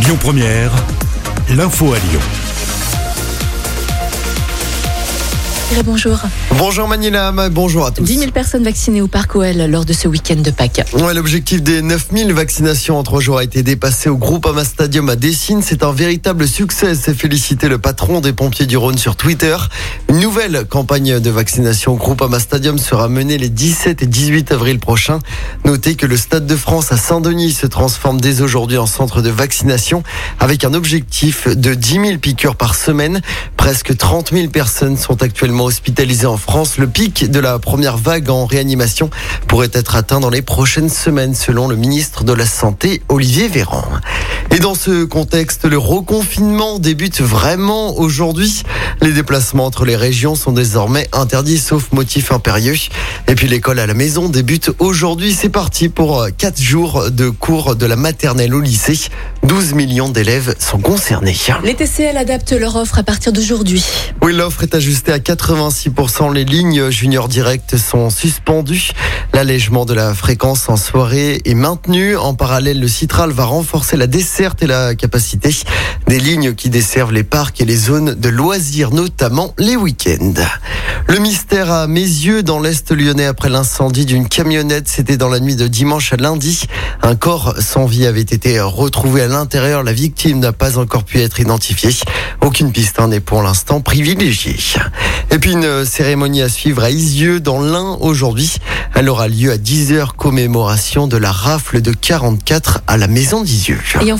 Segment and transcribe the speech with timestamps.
[0.00, 0.70] Lyon Première,
[1.50, 2.20] l'info à Lyon.
[5.84, 6.20] Bonjour.
[6.56, 8.02] Bonjour Manila, bonjour à tous.
[8.02, 10.80] 10 000 personnes vaccinées au Parc OL lors de ce week-end de Pâques.
[10.94, 15.14] Ouais, L'objectif des 9000 vaccinations en trois jours a été dépassé au Groupama Stadium à
[15.14, 15.60] Dessine.
[15.62, 19.56] C'est un véritable succès, s'est félicité le patron des pompiers du Rhône sur Twitter.
[20.08, 24.80] Une nouvelle campagne de vaccination au Groupama Stadium sera menée les 17 et 18 avril
[24.80, 25.20] prochains.
[25.64, 29.30] Notez que le Stade de France à Saint-Denis se transforme dès aujourd'hui en centre de
[29.30, 30.02] vaccination
[30.40, 33.20] avec un objectif de 10 000 piqûres par semaine.
[33.56, 36.78] Presque 30 000 personnes sont actuellement hospitalisées en France.
[36.78, 39.10] Le pic de la première vague en réanimation
[39.46, 43.84] pourrait être atteint dans les prochaines semaines, selon le ministre de la Santé, Olivier Véran.
[44.50, 48.62] Et dans ce contexte, le reconfinement débute vraiment aujourd'hui.
[49.02, 52.74] Les déplacements entre les régions sont désormais interdits, sauf motif impérieux.
[53.28, 55.34] Et puis l'école à la maison débute aujourd'hui.
[55.34, 58.98] C'est parti pour quatre jours de cours de la maternelle au lycée.
[59.44, 61.36] 12 millions d'élèves sont concernés.
[61.62, 63.84] Les TCL adaptent leur offre à partir d'aujourd'hui.
[64.22, 66.32] Oui, l'offre est ajustée à 86%.
[66.32, 68.90] Les lignes junior direct sont suspendues.
[69.32, 72.16] L'allègement de la fréquence en soirée est maintenu.
[72.16, 74.06] En parallèle, le Citral va renforcer la
[74.38, 75.50] desserte et la capacité
[76.06, 80.44] des lignes qui desservent les parcs et les zones de loisirs, notamment les week-ends.
[81.08, 84.86] Le mystère à mes yeux dans l'Est lyonnais après l'incendie d'une camionnette.
[84.86, 86.66] C'était dans la nuit de dimanche à lundi.
[87.02, 89.82] Un corps sans vie avait été retrouvé à l'intérieur.
[89.82, 91.90] La victime n'a pas encore pu être identifiée.
[92.40, 94.56] Aucune piste n'est pour l'instant privilégiée.
[95.30, 98.56] Et puis une cérémonie à suivre à Isieux dans l'Ain aujourd'hui.
[98.94, 103.78] Elle aura lieu à 10h commémoration de la rafle de 44 à la maison d'Isieux.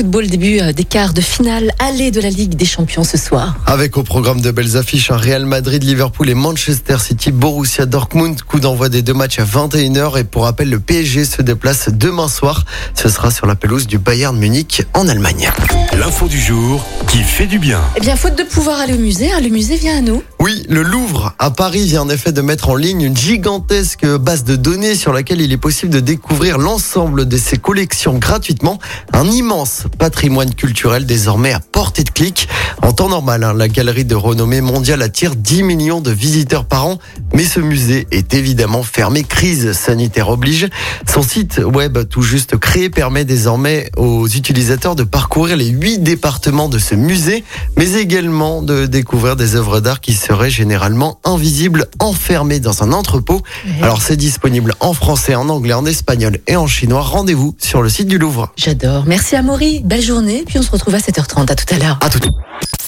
[0.00, 3.56] Football, début des quarts de finale aller de la Ligue des Champions ce soir.
[3.66, 8.40] Avec au programme de belles affiches un Real Madrid, Liverpool et Manchester City, Borussia Dortmund.
[8.40, 10.18] Coup d'envoi des deux matchs à 21h.
[10.18, 12.64] Et pour rappel, le PSG se déplace demain soir.
[12.94, 15.50] Ce sera sur la pelouse du Bayern Munich en Allemagne.
[15.98, 17.82] L'info du jour qui fait du bien.
[17.96, 20.22] Eh bien, faute de pouvoir aller au musée, hein, le musée vient à nous.
[20.38, 24.44] Oui, le Louvre à Paris vient en effet de mettre en ligne une gigantesque base
[24.44, 28.78] de données sur laquelle il est possible de découvrir l'ensemble de ses collections gratuitement.
[29.12, 32.48] Un immense patrimoine culturel désormais à portée de clic.
[32.82, 36.86] En temps normal, hein, la galerie de renommée mondiale attire 10 millions de visiteurs par
[36.86, 36.98] an,
[37.34, 39.24] mais ce musée est évidemment fermé.
[39.24, 40.68] Crise sanitaire oblige.
[41.08, 46.68] Son site web tout juste créé permet désormais aux utilisateurs de parcourir les huit départements
[46.68, 47.44] de ce musée,
[47.76, 53.42] mais également de découvrir des œuvres d'art qui seraient généralement invisibles, enfermées dans un entrepôt.
[53.82, 57.02] Alors c'est disponible en français, en anglais, en espagnol et en chinois.
[57.02, 58.52] Rendez-vous sur le site du Louvre.
[58.56, 59.04] J'adore.
[59.06, 59.79] Merci à Maury.
[59.84, 60.44] Belle journée.
[60.46, 61.50] Puis on se retrouve à 7h30.
[61.50, 61.98] À tout à l'heure.
[62.00, 62.20] À tout.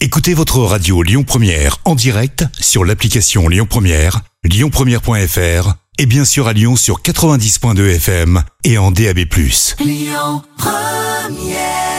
[0.01, 6.49] Écoutez votre radio Lyon Première en direct sur l'application Lyon Première, lyonpremière.fr et bien sûr
[6.49, 9.21] à Lyon sur 90.2 FM et en DAB+.
[9.79, 11.92] Lyon Première